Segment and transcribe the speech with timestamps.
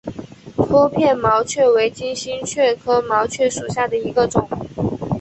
[0.55, 4.49] 锐片毛蕨为金星蕨科毛蕨属下的一个种。